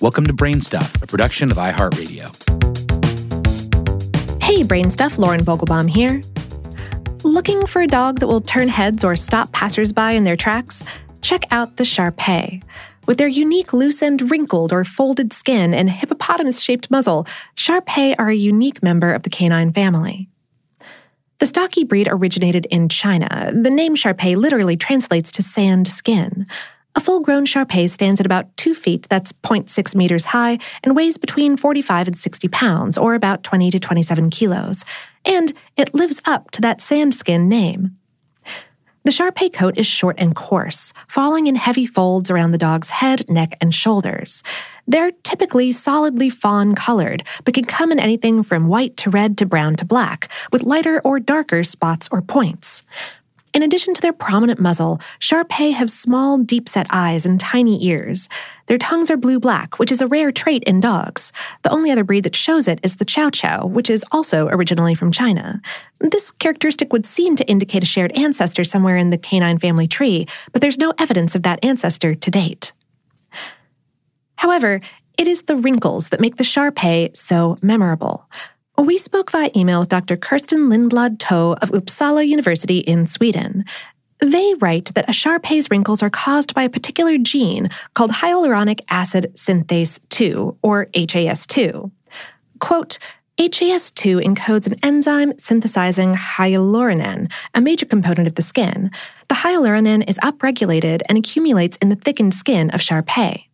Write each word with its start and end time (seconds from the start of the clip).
Welcome 0.00 0.26
to 0.28 0.32
Brainstuff, 0.32 1.02
a 1.02 1.06
production 1.06 1.50
of 1.50 1.58
iHeartRadio. 1.58 2.32
Hey, 4.42 4.62
Brainstuff, 4.62 5.18
Lauren 5.18 5.44
Vogelbaum 5.44 5.90
here. 5.90 6.22
Looking 7.22 7.66
for 7.66 7.82
a 7.82 7.86
dog 7.86 8.20
that 8.20 8.26
will 8.26 8.40
turn 8.40 8.68
heads 8.68 9.04
or 9.04 9.14
stop 9.14 9.52
passersby 9.52 10.16
in 10.16 10.24
their 10.24 10.38
tracks? 10.38 10.82
Check 11.20 11.44
out 11.50 11.76
the 11.76 11.84
Shar 11.84 12.12
Pei. 12.12 12.62
With 13.06 13.18
their 13.18 13.28
unique 13.28 13.74
loose 13.74 14.00
and 14.00 14.30
wrinkled 14.30 14.72
or 14.72 14.84
folded 14.84 15.34
skin 15.34 15.74
and 15.74 15.90
hippopotamus 15.90 16.62
shaped 16.62 16.90
muzzle, 16.90 17.26
Shar 17.54 17.82
Pei 17.82 18.16
are 18.16 18.30
a 18.30 18.34
unique 18.34 18.82
member 18.82 19.12
of 19.12 19.24
the 19.24 19.30
canine 19.30 19.70
family. 19.70 20.30
The 21.40 21.46
stocky 21.46 21.84
breed 21.84 22.08
originated 22.10 22.66
in 22.70 22.88
China. 22.88 23.52
The 23.54 23.70
name 23.70 23.94
Shar 23.96 24.14
Pei 24.14 24.34
literally 24.34 24.78
translates 24.78 25.30
to 25.32 25.42
sand 25.42 25.88
skin. 25.88 26.46
A 26.96 27.00
full 27.00 27.20
grown 27.20 27.46
Shar 27.46 27.66
stands 27.88 28.20
at 28.20 28.26
about 28.26 28.56
2 28.56 28.74
feet, 28.74 29.06
that's 29.08 29.32
0.6 29.32 29.94
meters 29.94 30.24
high, 30.24 30.58
and 30.82 30.96
weighs 30.96 31.18
between 31.18 31.56
45 31.56 32.08
and 32.08 32.18
60 32.18 32.48
pounds, 32.48 32.98
or 32.98 33.14
about 33.14 33.44
20 33.44 33.70
to 33.70 33.78
27 33.78 34.30
kilos. 34.30 34.84
And 35.24 35.52
it 35.76 35.94
lives 35.94 36.20
up 36.24 36.50
to 36.52 36.60
that 36.62 36.80
sandskin 36.80 37.48
name. 37.48 37.96
The 39.02 39.12
Shar 39.12 39.32
coat 39.32 39.78
is 39.78 39.86
short 39.86 40.16
and 40.18 40.36
coarse, 40.36 40.92
falling 41.08 41.46
in 41.46 41.54
heavy 41.54 41.86
folds 41.86 42.30
around 42.30 42.50
the 42.50 42.58
dog's 42.58 42.90
head, 42.90 43.30
neck, 43.30 43.56
and 43.60 43.74
shoulders. 43.74 44.42
They're 44.86 45.12
typically 45.22 45.72
solidly 45.72 46.28
fawn 46.28 46.74
colored, 46.74 47.24
but 47.44 47.54
can 47.54 47.64
come 47.64 47.92
in 47.92 47.98
anything 47.98 48.42
from 48.42 48.68
white 48.68 48.98
to 48.98 49.10
red 49.10 49.38
to 49.38 49.46
brown 49.46 49.76
to 49.76 49.86
black, 49.86 50.28
with 50.52 50.64
lighter 50.64 51.00
or 51.02 51.18
darker 51.18 51.64
spots 51.64 52.08
or 52.12 52.20
points. 52.20 52.82
In 53.52 53.64
addition 53.64 53.94
to 53.94 54.00
their 54.00 54.12
prominent 54.12 54.60
muzzle, 54.60 55.00
Shar 55.18 55.44
Pei 55.44 55.72
have 55.72 55.90
small, 55.90 56.38
deep 56.38 56.68
set 56.68 56.86
eyes 56.90 57.26
and 57.26 57.40
tiny 57.40 57.84
ears. 57.84 58.28
Their 58.66 58.78
tongues 58.78 59.10
are 59.10 59.16
blue 59.16 59.40
black, 59.40 59.80
which 59.80 59.90
is 59.90 60.00
a 60.00 60.06
rare 60.06 60.30
trait 60.30 60.62
in 60.64 60.78
dogs. 60.78 61.32
The 61.62 61.70
only 61.70 61.90
other 61.90 62.04
breed 62.04 62.22
that 62.24 62.36
shows 62.36 62.68
it 62.68 62.78
is 62.84 62.96
the 62.96 63.04
Chow 63.04 63.28
Chow, 63.30 63.66
which 63.66 63.90
is 63.90 64.04
also 64.12 64.46
originally 64.48 64.94
from 64.94 65.10
China. 65.10 65.60
This 65.98 66.30
characteristic 66.30 66.92
would 66.92 67.06
seem 67.06 67.34
to 67.36 67.48
indicate 67.48 67.82
a 67.82 67.86
shared 67.86 68.16
ancestor 68.16 68.62
somewhere 68.62 68.96
in 68.96 69.10
the 69.10 69.18
canine 69.18 69.58
family 69.58 69.88
tree, 69.88 70.28
but 70.52 70.62
there's 70.62 70.78
no 70.78 70.94
evidence 70.98 71.34
of 71.34 71.42
that 71.42 71.64
ancestor 71.64 72.14
to 72.14 72.30
date. 72.30 72.72
However, 74.36 74.80
it 75.18 75.26
is 75.26 75.42
the 75.42 75.56
wrinkles 75.56 76.10
that 76.10 76.20
make 76.20 76.36
the 76.36 76.44
Shar 76.44 76.70
Pei 76.70 77.10
so 77.14 77.58
memorable. 77.62 78.26
We 78.80 78.96
spoke 78.96 79.30
via 79.30 79.50
email 79.54 79.80
with 79.80 79.90
Dr. 79.90 80.16
Kerstin 80.16 80.72
Lindblad 80.72 81.18
Toh 81.18 81.54
of 81.60 81.70
Uppsala 81.72 82.26
University 82.26 82.78
in 82.78 83.06
Sweden. 83.06 83.66
They 84.20 84.54
write 84.54 84.94
that 84.94 85.06
a 85.06 85.12
Shar 85.12 85.38
Pei's 85.38 85.70
wrinkles 85.70 86.02
are 86.02 86.08
caused 86.08 86.54
by 86.54 86.62
a 86.62 86.70
particular 86.70 87.18
gene 87.18 87.68
called 87.92 88.10
hyaluronic 88.10 88.80
acid 88.88 89.32
synthase 89.34 90.00
2, 90.08 90.56
or 90.62 90.86
HAS2. 90.86 91.90
Quote, 92.60 92.98
HAS2 93.36 94.24
encodes 94.24 94.66
an 94.66 94.78
enzyme 94.82 95.38
synthesizing 95.38 96.14
hyaluronan, 96.14 97.30
a 97.54 97.60
major 97.60 97.84
component 97.84 98.28
of 98.28 98.36
the 98.36 98.42
skin. 98.42 98.90
The 99.28 99.34
hyaluronan 99.34 100.08
is 100.08 100.16
upregulated 100.20 101.02
and 101.06 101.18
accumulates 101.18 101.76
in 101.82 101.90
the 101.90 101.96
thickened 101.96 102.32
skin 102.32 102.70
of 102.70 102.80
Shar 102.80 103.02
Pei. 103.02 103.49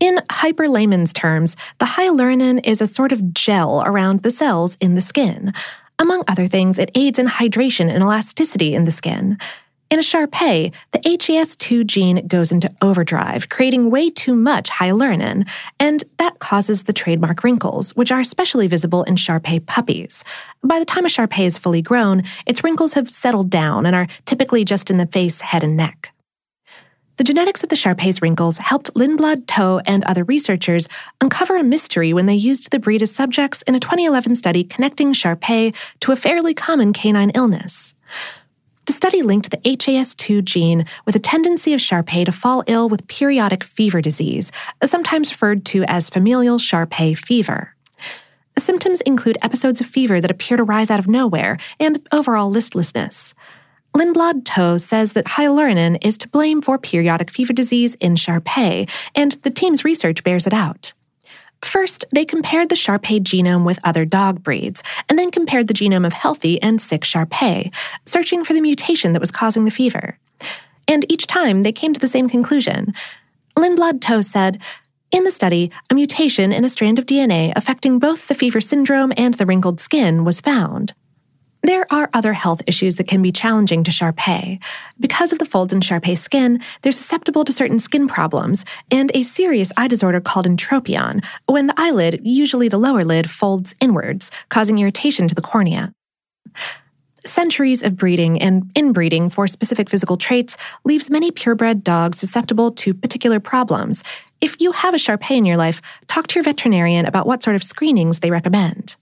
In 0.00 0.20
hyper 0.30 0.68
layman's 0.68 1.12
terms, 1.12 1.56
the 1.78 1.86
hyaluronan 1.86 2.66
is 2.66 2.80
a 2.80 2.86
sort 2.86 3.12
of 3.12 3.32
gel 3.32 3.82
around 3.86 4.22
the 4.22 4.30
cells 4.30 4.76
in 4.80 4.94
the 4.94 5.00
skin. 5.00 5.52
Among 5.98 6.24
other 6.26 6.48
things, 6.48 6.78
it 6.78 6.90
aids 6.94 7.18
in 7.18 7.26
hydration 7.26 7.88
and 7.88 8.02
elasticity 8.02 8.74
in 8.74 8.84
the 8.84 8.90
skin. 8.90 9.38
In 9.90 10.00
a 10.00 10.02
Shar 10.02 10.26
Pei, 10.26 10.72
the 10.90 10.98
HAS2 10.98 11.86
gene 11.86 12.26
goes 12.26 12.50
into 12.50 12.74
overdrive, 12.82 13.48
creating 13.48 13.90
way 13.90 14.10
too 14.10 14.34
much 14.34 14.68
hyaluronan, 14.70 15.48
and 15.78 16.02
that 16.16 16.40
causes 16.40 16.82
the 16.82 16.92
trademark 16.92 17.44
wrinkles, 17.44 17.92
which 17.92 18.10
are 18.10 18.18
especially 18.18 18.66
visible 18.66 19.04
in 19.04 19.14
Shar 19.14 19.38
Pei 19.38 19.60
puppies. 19.60 20.24
By 20.64 20.80
the 20.80 20.84
time 20.84 21.04
a 21.04 21.08
Shar 21.08 21.28
Pei 21.28 21.46
is 21.46 21.58
fully 21.58 21.82
grown, 21.82 22.24
its 22.46 22.64
wrinkles 22.64 22.94
have 22.94 23.10
settled 23.10 23.50
down 23.50 23.86
and 23.86 23.94
are 23.94 24.08
typically 24.24 24.64
just 24.64 24.90
in 24.90 24.96
the 24.96 25.06
face, 25.06 25.40
head, 25.40 25.62
and 25.62 25.76
neck. 25.76 26.13
The 27.16 27.24
genetics 27.24 27.62
of 27.62 27.68
the 27.68 27.76
Shar 27.76 27.94
Pei's 27.94 28.20
wrinkles 28.20 28.58
helped 28.58 28.92
Lindblad 28.94 29.46
Toh 29.46 29.80
and 29.86 30.02
other 30.04 30.24
researchers 30.24 30.88
uncover 31.20 31.56
a 31.56 31.62
mystery 31.62 32.12
when 32.12 32.26
they 32.26 32.34
used 32.34 32.72
the 32.72 32.80
breed 32.80 33.02
as 33.02 33.14
subjects 33.14 33.62
in 33.62 33.76
a 33.76 33.80
2011 33.80 34.34
study 34.34 34.64
connecting 34.64 35.12
Shar 35.12 35.36
Pei 35.36 35.72
to 36.00 36.10
a 36.10 36.16
fairly 36.16 36.54
common 36.54 36.92
canine 36.92 37.30
illness. 37.30 37.94
The 38.86 38.92
study 38.92 39.22
linked 39.22 39.52
the 39.52 39.58
HAS2 39.58 40.44
gene 40.44 40.86
with 41.06 41.14
a 41.14 41.20
tendency 41.20 41.72
of 41.72 41.80
Shar 41.80 42.02
Pei 42.02 42.24
to 42.24 42.32
fall 42.32 42.64
ill 42.66 42.88
with 42.88 43.06
periodic 43.06 43.62
fever 43.62 44.00
disease, 44.00 44.50
sometimes 44.84 45.30
referred 45.30 45.64
to 45.66 45.84
as 45.84 46.10
familial 46.10 46.58
Shar 46.58 46.84
Pei 46.84 47.14
fever. 47.14 47.76
Symptoms 48.58 49.00
include 49.02 49.38
episodes 49.40 49.80
of 49.80 49.86
fever 49.86 50.20
that 50.20 50.30
appear 50.30 50.56
to 50.56 50.64
rise 50.64 50.90
out 50.90 50.98
of 50.98 51.06
nowhere 51.06 51.58
and 51.78 52.06
overall 52.10 52.50
listlessness. 52.50 53.34
Lindblad 53.96 54.44
Toh 54.44 54.76
says 54.76 55.12
that 55.12 55.24
hyaluronan 55.26 55.98
is 56.04 56.18
to 56.18 56.28
blame 56.28 56.60
for 56.60 56.78
periodic 56.78 57.30
fever 57.30 57.52
disease 57.52 57.94
in 58.00 58.16
Shar 58.16 58.40
Pei, 58.40 58.88
and 59.14 59.32
the 59.42 59.50
team's 59.50 59.84
research 59.84 60.24
bears 60.24 60.48
it 60.48 60.52
out. 60.52 60.92
First, 61.62 62.04
they 62.12 62.24
compared 62.24 62.70
the 62.70 62.76
Shar 62.76 62.98
Pei 62.98 63.20
genome 63.20 63.64
with 63.64 63.78
other 63.84 64.04
dog 64.04 64.42
breeds, 64.42 64.82
and 65.08 65.16
then 65.16 65.30
compared 65.30 65.68
the 65.68 65.74
genome 65.74 66.04
of 66.04 66.12
healthy 66.12 66.60
and 66.60 66.82
sick 66.82 67.04
Shar 67.04 67.24
Pei, 67.24 67.70
searching 68.04 68.44
for 68.44 68.52
the 68.52 68.60
mutation 68.60 69.12
that 69.12 69.20
was 69.20 69.30
causing 69.30 69.64
the 69.64 69.70
fever. 69.70 70.18
And 70.88 71.10
each 71.10 71.28
time 71.28 71.62
they 71.62 71.72
came 71.72 71.92
to 71.92 72.00
the 72.00 72.08
same 72.08 72.28
conclusion. 72.28 72.94
Lindblad 73.56 74.00
Toh 74.00 74.22
said, 74.22 74.60
in 75.12 75.22
the 75.22 75.30
study, 75.30 75.70
a 75.88 75.94
mutation 75.94 76.52
in 76.52 76.64
a 76.64 76.68
strand 76.68 76.98
of 76.98 77.06
DNA 77.06 77.52
affecting 77.54 78.00
both 78.00 78.26
the 78.26 78.34
fever 78.34 78.60
syndrome 78.60 79.12
and 79.16 79.34
the 79.34 79.46
wrinkled 79.46 79.78
skin 79.78 80.24
was 80.24 80.40
found. 80.40 80.94
There 81.64 81.90
are 81.90 82.10
other 82.12 82.34
health 82.34 82.60
issues 82.66 82.96
that 82.96 83.08
can 83.08 83.22
be 83.22 83.32
challenging 83.32 83.84
to 83.84 83.90
Shar 83.90 84.12
Pei. 84.12 84.58
Because 85.00 85.32
of 85.32 85.38
the 85.38 85.46
folds 85.46 85.72
in 85.72 85.80
Shar 85.80 85.98
Pei 85.98 86.14
skin, 86.14 86.60
they're 86.82 86.92
susceptible 86.92 87.42
to 87.42 87.54
certain 87.54 87.78
skin 87.78 88.06
problems 88.06 88.66
and 88.90 89.10
a 89.14 89.22
serious 89.22 89.72
eye 89.78 89.88
disorder 89.88 90.20
called 90.20 90.44
entropion, 90.44 91.24
when 91.46 91.66
the 91.66 91.74
eyelid, 91.78 92.20
usually 92.22 92.68
the 92.68 92.76
lower 92.76 93.02
lid, 93.02 93.30
folds 93.30 93.74
inwards, 93.80 94.30
causing 94.50 94.76
irritation 94.76 95.26
to 95.26 95.34
the 95.34 95.40
cornea. 95.40 95.90
Centuries 97.24 97.82
of 97.82 97.96
breeding 97.96 98.42
and 98.42 98.70
inbreeding 98.74 99.30
for 99.30 99.46
specific 99.46 99.88
physical 99.88 100.18
traits 100.18 100.58
leaves 100.84 101.08
many 101.08 101.30
purebred 101.30 101.82
dogs 101.82 102.18
susceptible 102.18 102.72
to 102.72 102.92
particular 102.92 103.40
problems. 103.40 104.04
If 104.42 104.60
you 104.60 104.72
have 104.72 104.92
a 104.92 104.98
Shar 104.98 105.16
Pei 105.16 105.38
in 105.38 105.46
your 105.46 105.56
life, 105.56 105.80
talk 106.08 106.26
to 106.26 106.34
your 106.34 106.44
veterinarian 106.44 107.06
about 107.06 107.26
what 107.26 107.42
sort 107.42 107.56
of 107.56 107.64
screenings 107.64 108.20
they 108.20 108.30
recommend. 108.30 108.96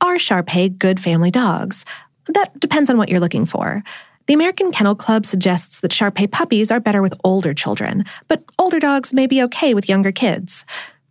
Are 0.00 0.18
Shar 0.18 0.42
Pei 0.42 0.68
good 0.68 1.00
family 1.00 1.30
dogs? 1.30 1.84
That 2.26 2.58
depends 2.60 2.90
on 2.90 2.98
what 2.98 3.08
you're 3.08 3.20
looking 3.20 3.46
for. 3.46 3.82
The 4.26 4.34
American 4.34 4.72
Kennel 4.72 4.96
Club 4.96 5.24
suggests 5.24 5.80
that 5.80 5.92
Shar 5.92 6.10
Pei 6.10 6.26
puppies 6.26 6.70
are 6.70 6.80
better 6.80 7.00
with 7.00 7.14
older 7.22 7.54
children, 7.54 8.04
but 8.28 8.42
older 8.58 8.80
dogs 8.80 9.12
may 9.12 9.26
be 9.26 9.42
okay 9.44 9.72
with 9.72 9.88
younger 9.88 10.12
kids. 10.12 10.64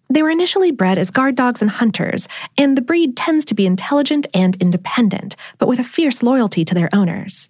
They 0.09 0.22
were 0.22 0.29
initially 0.29 0.72
bred 0.72 0.97
as 0.97 1.12
guard 1.12 1.35
dogs 1.35 1.62
and 1.62 1.72
hunters, 1.72 2.28
and 2.57 2.78
the 2.78 2.81
breed 2.81 3.18
tends 3.18 3.46
to 3.46 3.56
be 3.56 3.66
intelligent 3.66 4.28
and 4.34 4.56
independent, 4.62 5.35
but 5.57 5.67
with 5.67 5.79
a 5.79 5.84
fierce 5.84 6.22
loyalty 6.22 6.63
to 6.66 6.75
their 6.75 6.90
owners. 6.94 7.50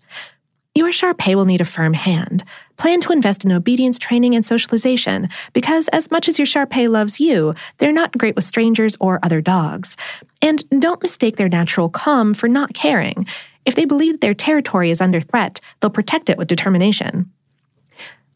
Your 0.77 0.91
Shar 0.91 1.13
Pei 1.13 1.35
will 1.35 1.45
need 1.45 1.61
a 1.61 1.65
firm 1.65 1.93
hand. 1.93 2.43
Plan 2.77 2.99
to 3.01 3.13
invest 3.13 3.45
in 3.45 3.51
obedience 3.53 3.97
training 3.97 4.35
and 4.35 4.45
socialization 4.45 5.29
because, 5.53 5.87
as 5.89 6.11
much 6.11 6.27
as 6.27 6.37
your 6.37 6.45
Shar 6.45 6.65
Pei 6.65 6.89
loves 6.89 7.19
you, 7.19 7.55
they're 7.77 7.93
not 7.93 8.17
great 8.17 8.35
with 8.35 8.43
strangers 8.43 8.97
or 8.99 9.19
other 9.23 9.39
dogs. 9.39 9.95
And 10.41 10.63
don't 10.79 11.01
mistake 11.01 11.37
their 11.37 11.49
natural 11.49 11.89
calm 11.89 12.33
for 12.33 12.47
not 12.47 12.73
caring. 12.73 13.25
If 13.65 13.75
they 13.75 13.85
believe 13.85 14.13
that 14.13 14.21
their 14.21 14.33
territory 14.33 14.91
is 14.91 15.01
under 15.01 15.21
threat, 15.21 15.59
they'll 15.79 15.89
protect 15.89 16.29
it 16.29 16.37
with 16.37 16.47
determination. 16.47 17.31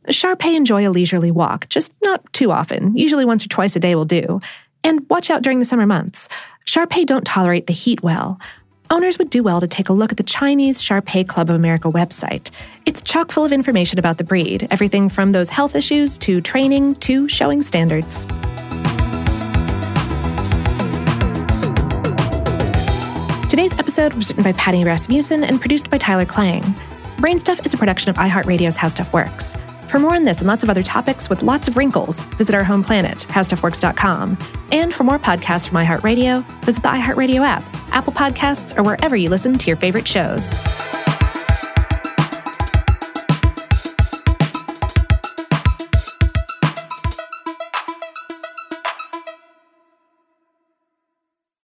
Shar 0.10 0.36
Pei 0.36 0.56
enjoy 0.56 0.88
a 0.88 0.90
leisurely 0.90 1.30
walk, 1.30 1.70
just 1.70 1.94
not 2.02 2.32
too 2.34 2.52
often. 2.52 2.96
Usually 2.98 3.26
once 3.26 3.46
or 3.46 3.50
twice 3.50 3.76
a 3.76 3.80
day 3.80 3.94
will 3.96 4.06
do. 4.06 4.42
And 4.84 5.08
watch 5.10 5.30
out 5.30 5.44
during 5.44 5.60
the 5.60 5.66
summer 5.66 5.86
months. 5.86 6.30
Shar 6.66 6.88
Pei 6.88 7.06
don't 7.06 7.26
tolerate 7.26 7.68
the 7.68 7.74
heat 7.74 8.02
well 8.02 8.40
owners 8.92 9.18
would 9.18 9.30
do 9.30 9.44
well 9.44 9.62
to 9.62 9.68
take 9.68 9.90
a 9.90 9.94
look 9.94 10.12
at 10.12 10.18
the 10.18 10.24
Chinese 10.24 10.82
Shar 10.82 11.02
Pei 11.02 11.24
Club 11.24 11.50
of 11.50 11.56
America 11.56 11.90
website. 11.90 12.50
It's 12.86 13.02
chock 13.02 13.32
full 13.32 13.46
of 13.46 13.52
information 13.52 14.00
about 14.00 14.18
the 14.18 14.24
breed, 14.24 14.68
everything 14.72 15.10
from 15.10 15.32
those 15.32 15.50
health 15.50 15.76
issues 15.76 16.18
to 16.20 16.42
training 16.42 16.96
to 16.96 17.28
showing 17.28 17.62
standards. 17.62 18.26
Today's 23.60 23.78
episode 23.78 24.14
was 24.14 24.30
written 24.30 24.46
by 24.46 24.54
Patty 24.54 24.86
Rasmussen 24.86 25.44
and 25.44 25.60
produced 25.60 25.90
by 25.90 25.98
Tyler 25.98 26.24
Klang. 26.24 26.62
Brainstuff 27.18 27.66
is 27.66 27.74
a 27.74 27.78
production 27.78 28.10
of 28.10 28.16
iHeartRadio's 28.16 28.78
How 28.78 28.88
Stuff 28.88 29.12
Works. 29.12 29.58
For 29.90 30.00
more 30.00 30.16
on 30.16 30.24
this 30.24 30.38
and 30.38 30.48
lots 30.48 30.64
of 30.64 30.70
other 30.70 30.82
topics 30.82 31.30
with 31.30 31.44
lots 31.44 31.68
of 31.68 31.76
wrinkles, 31.76 32.22
visit 32.22 32.56
our 32.56 32.64
home 32.64 32.86
planet, 32.86 33.18
howstuffworks.com. 33.28 34.38
And 34.72 34.94
for 34.94 35.04
more 35.04 35.20
podcasts 35.20 35.68
from 35.68 35.76
iHeartRadio, 35.76 36.46
visit 36.62 36.82
the 36.82 36.88
iHeartRadio 36.88 37.42
app, 37.42 37.66
Apple 37.92 38.14
Podcasts, 38.14 38.78
or 38.78 38.84
wherever 38.84 39.18
you 39.18 39.30
listen 39.30 39.58
to 39.58 39.68
your 39.68 39.76
favorite 39.76 40.08
shows. 40.08 40.56